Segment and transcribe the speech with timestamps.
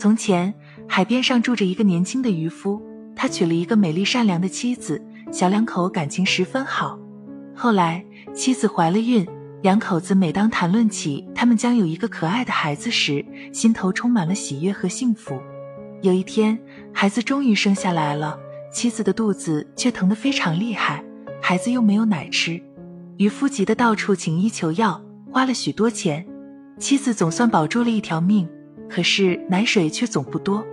[0.00, 0.54] 从前，
[0.88, 2.80] 海边上住着一个年轻的渔夫，
[3.14, 4.98] 他娶了一个美丽善良的妻子，
[5.30, 6.98] 小两口感情十分好。
[7.54, 8.02] 后来，
[8.32, 9.28] 妻子怀了孕，
[9.60, 13.22] 两口子每当谈论起他们将有一个可爱的孩子时，
[13.52, 15.38] 心头充满了喜悦和幸福。
[16.00, 16.58] 有一天，
[16.94, 18.38] 孩子终于生下来了，
[18.72, 21.04] 妻子的肚子却疼得非常厉害，
[21.42, 22.58] 孩子又没有奶吃，
[23.18, 24.98] 渔夫急得到处请医求药，
[25.30, 26.26] 花了许多钱，
[26.78, 28.48] 妻子总算保住了一条命。
[28.90, 30.66] 可是奶水却总不多，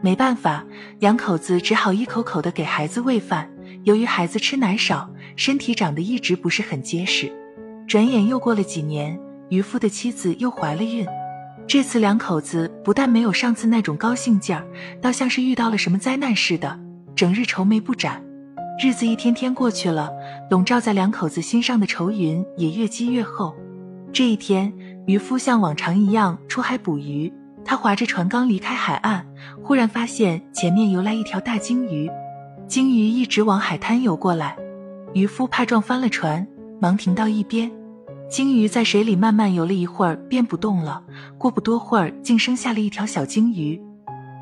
[0.00, 0.64] 没办法，
[0.98, 3.48] 两口子只好一口口的给孩子喂饭。
[3.84, 7.32] 由于孩子吃奶少，身体长得一直不是很结实。
[7.86, 9.18] 转眼又过了几年，
[9.48, 11.06] 渔夫的妻子又怀了孕。
[11.66, 14.66] 这次两口子不但没有上次那种高兴劲儿，
[15.00, 16.78] 倒像是遇到了什么灾难似的，
[17.14, 18.22] 整日愁眉不展。
[18.82, 20.10] 日子一天天过去了，
[20.50, 23.54] 笼罩在两口子心上的愁云也越积越厚。
[24.12, 24.72] 这一天，
[25.06, 27.32] 渔夫像往常一样出海捕鱼。
[27.70, 29.24] 他划着船刚离开海岸，
[29.62, 32.10] 忽然发现前面游来一条大鲸鱼，
[32.66, 34.56] 鲸鱼一直往海滩游过来。
[35.14, 36.44] 渔夫怕撞翻了船，
[36.80, 37.70] 忙停到一边。
[38.28, 41.00] 鲸鱼在水里慢慢游了一会儿，便不动了。
[41.38, 43.80] 过不多会儿，竟生下了一条小鲸鱼。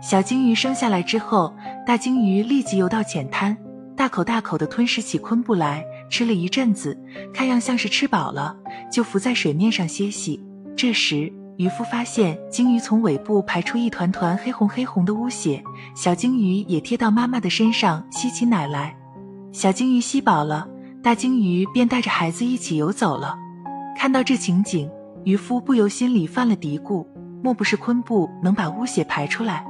[0.01, 1.55] 小鲸鱼生下来之后，
[1.87, 3.55] 大鲸鱼立即游到浅滩，
[3.95, 5.85] 大口大口地吞食起昆布来。
[6.09, 6.99] 吃了一阵子，
[7.35, 8.57] 看样像是吃饱了，
[8.91, 10.43] 就浮在水面上歇息。
[10.75, 15.61] 这时，渔夫发现鲸鱼从尾部排出一团团黑红黑红的污血，
[15.93, 18.97] 小鲸鱼也贴到妈妈的身上吸起奶来。
[19.51, 20.69] 小鲸鱼吸饱了，
[21.03, 23.37] 大鲸鱼便带着孩子一起游走了。
[23.97, 24.89] 看到这情景，
[25.25, 27.05] 渔夫不由心里犯了嘀咕：
[27.43, 29.67] 莫不是昆布能把污血排出来？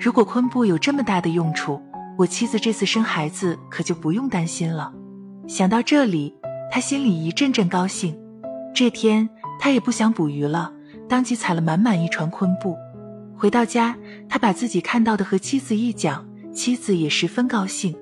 [0.00, 1.78] 如果昆布有这么大的用处，
[2.16, 4.90] 我妻子这次生孩子可就不用担心了。
[5.46, 6.34] 想到这里，
[6.72, 8.18] 他心里一阵阵高兴。
[8.74, 9.28] 这天，
[9.60, 10.72] 他也不想捕鱼了。
[11.08, 12.76] 当即采了满满一船昆布，
[13.36, 13.96] 回到家，
[14.28, 17.94] 他把自己看到的和妻子一讲，妻子也十分高兴。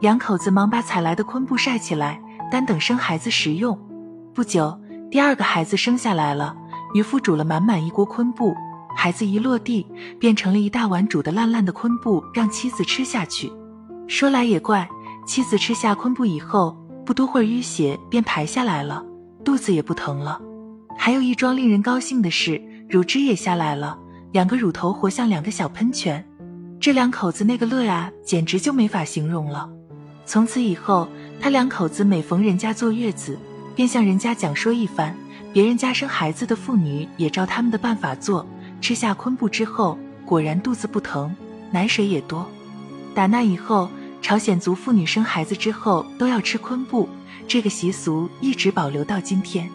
[0.00, 3.78] 两口子忙把采来的昆布晒起来，单等生孩子食用。
[4.34, 4.78] 不久，
[5.10, 6.54] 第二个孩子生下来了。
[6.94, 8.54] 渔夫煮了满满一锅昆布，
[8.94, 9.86] 孩子一落地，
[10.18, 13.50] 变成了一大碗煮得烂烂的昆布，让妻子吃下去。
[14.08, 14.86] 说来也怪，
[15.26, 19.02] 妻子吃下昆布以后，不多会儿淤血便排下来了，
[19.42, 20.38] 肚子也不疼了。
[20.96, 23.98] 还有一桩令人高兴的事，乳汁也下来了，
[24.32, 26.24] 两个乳头活像两个小喷泉，
[26.78, 29.68] 这两口子那个乐呀，简直就没法形容了。
[30.24, 31.08] 从此以后，
[31.40, 33.36] 他两口子每逢人家坐月子，
[33.74, 35.12] 便向人家讲说一番；
[35.52, 38.46] 别人家生孩子的妇女也照他们的办法做，
[38.80, 41.34] 吃下昆布之后，果然肚子不疼，
[41.72, 42.48] 奶水也多。
[43.14, 43.90] 打那以后，
[44.22, 47.08] 朝鲜族妇女生孩子之后都要吃昆布，
[47.48, 49.68] 这个习俗一直保留到今天。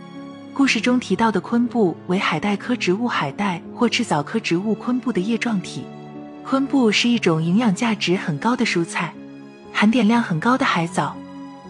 [0.58, 5.86] 故事中提到的昆布为海带科植物海带或赤藻科植物昆布的叶状体。
[6.44, 9.14] 昆布是一种营养价值很高的蔬菜，
[9.72, 11.16] 含碘量很高的海藻。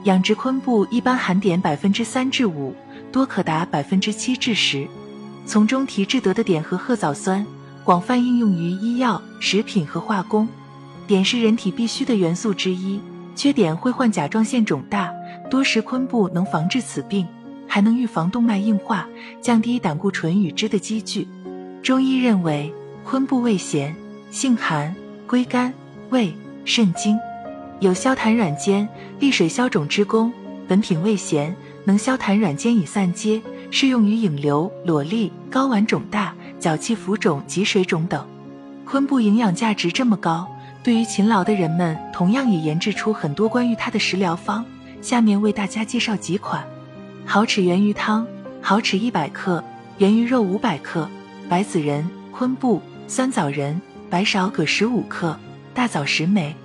[0.05, 2.73] 养殖昆布一般含碘百分之三至五，
[3.11, 4.87] 多可达百分之七至十。
[5.45, 7.45] 从中提制得的碘和褐藻酸，
[7.83, 10.47] 广泛应用于医药、食品和化工。
[11.07, 13.01] 碘是人体必需的元素之一，
[13.35, 15.11] 缺碘会患甲状腺肿大，
[15.49, 17.27] 多食昆布能防治此病。
[17.67, 19.07] 还能预防动脉硬化，
[19.41, 21.27] 降低胆固醇与脂的积聚。
[21.83, 22.73] 中医认为，
[23.03, 23.95] 昆布味咸，
[24.31, 24.95] 性寒，
[25.27, 25.73] 归肝、
[26.09, 26.33] 胃、
[26.65, 27.17] 肾经，
[27.79, 28.87] 有消痰软坚、
[29.19, 30.31] 利水消肿之功。
[30.67, 33.41] 本品味咸，能消痰软坚以散结，
[33.71, 38.25] 适用于引流、裸痢、睾丸肿大、脚气浮肿及水肿等。
[38.83, 40.47] 昆布营养价值这么高，
[40.83, 44.65] 对于勤劳的人们，同样也研制出很多关于它的食疗方。
[45.01, 46.65] 下面为大家介绍几款。
[47.29, 48.25] 好齿圆鱼汤：
[48.61, 49.61] 好齿一百克，
[49.97, 51.09] 圆鱼肉五百克，
[51.49, 55.37] 白子仁、昆布、酸枣仁、白芍各十五克，
[55.73, 56.55] 大枣十枚。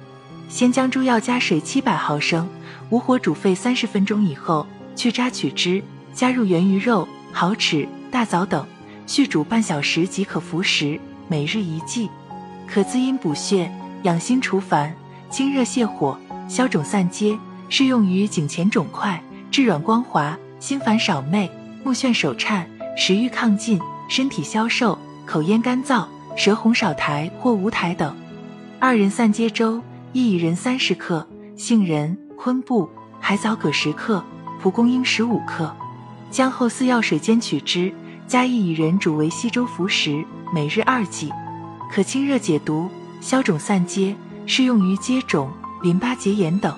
[0.48, 2.48] 先将猪药加水七百毫升，
[2.90, 4.64] 无火煮沸三十分钟以后，
[4.94, 5.82] 去渣取汁，
[6.14, 8.64] 加入圆鱼肉、好齿、大枣等，
[9.08, 12.08] 续煮半小时即可服食，每日一剂。
[12.68, 13.68] 可滋阴补血、
[14.04, 14.94] 养心除烦、
[15.28, 16.16] 清热泻火、
[16.48, 17.36] 消肿散结，
[17.68, 19.20] 适用于颈前肿块、
[19.50, 20.38] 质软光滑。
[20.62, 21.50] 心烦少寐、
[21.82, 22.64] 目眩手颤、
[22.96, 26.06] 食欲亢进、身体消瘦、口咽干燥、
[26.36, 28.14] 舌红少苔或无苔等。
[28.78, 29.82] 二人散结粥：
[30.12, 31.26] 薏薏仁三十克，
[31.56, 32.88] 杏仁、昆布、
[33.18, 34.22] 海藻各十克，
[34.60, 35.74] 蒲公英十五克。
[36.30, 37.92] 姜后四药水煎取汁，
[38.28, 40.24] 加一薏仁煮为稀粥服食，
[40.54, 41.32] 每日二剂，
[41.90, 42.88] 可清热解毒、
[43.20, 44.14] 消肿散结，
[44.46, 45.50] 适用于疖肿、
[45.82, 46.72] 淋巴结炎等。